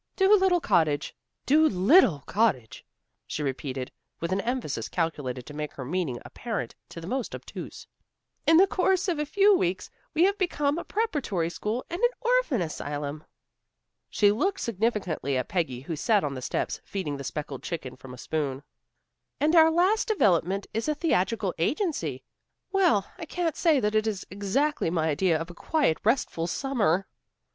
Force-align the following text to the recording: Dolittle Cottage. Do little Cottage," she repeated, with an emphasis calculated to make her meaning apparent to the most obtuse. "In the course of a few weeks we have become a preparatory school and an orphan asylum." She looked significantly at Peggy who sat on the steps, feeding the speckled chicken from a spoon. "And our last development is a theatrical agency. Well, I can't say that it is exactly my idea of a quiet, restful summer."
Dolittle 0.15 0.59
Cottage. 0.59 1.15
Do 1.45 1.69
little 1.69 2.21
Cottage," 2.25 2.83
she 3.27 3.43
repeated, 3.43 3.91
with 4.19 4.31
an 4.31 4.41
emphasis 4.41 4.89
calculated 4.89 5.45
to 5.45 5.53
make 5.53 5.73
her 5.73 5.85
meaning 5.85 6.17
apparent 6.25 6.73
to 6.89 6.99
the 6.99 7.05
most 7.05 7.35
obtuse. 7.35 7.85
"In 8.47 8.57
the 8.57 8.65
course 8.65 9.07
of 9.07 9.19
a 9.19 9.27
few 9.27 9.55
weeks 9.55 9.91
we 10.15 10.23
have 10.23 10.39
become 10.39 10.79
a 10.79 10.83
preparatory 10.83 11.51
school 11.51 11.85
and 11.87 12.01
an 12.01 12.09
orphan 12.19 12.61
asylum." 12.63 13.23
She 14.09 14.31
looked 14.31 14.59
significantly 14.59 15.37
at 15.37 15.47
Peggy 15.49 15.81
who 15.81 15.95
sat 15.95 16.23
on 16.23 16.33
the 16.33 16.41
steps, 16.41 16.81
feeding 16.83 17.17
the 17.17 17.23
speckled 17.23 17.61
chicken 17.61 17.95
from 17.95 18.11
a 18.11 18.17
spoon. 18.17 18.63
"And 19.39 19.55
our 19.55 19.69
last 19.69 20.07
development 20.07 20.65
is 20.73 20.87
a 20.89 20.95
theatrical 20.95 21.53
agency. 21.59 22.23
Well, 22.71 23.05
I 23.19 23.27
can't 23.27 23.55
say 23.55 23.79
that 23.79 23.93
it 23.93 24.07
is 24.07 24.25
exactly 24.31 24.89
my 24.89 25.09
idea 25.09 25.37
of 25.39 25.51
a 25.51 25.53
quiet, 25.53 25.99
restful 26.03 26.47
summer." 26.47 27.05